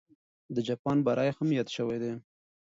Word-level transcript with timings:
د 0.55 0.57
جاپان 0.67 0.97
بری 1.05 1.29
هم 1.37 1.47
یاد 1.57 1.67
سوی 1.75 1.97
دی. 2.03 2.11